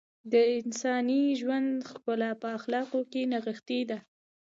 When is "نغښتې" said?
3.31-3.79